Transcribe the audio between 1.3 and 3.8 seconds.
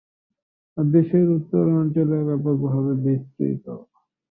উত্তর অঞ্চলে ব্যাপকভাবে বিস্তৃত।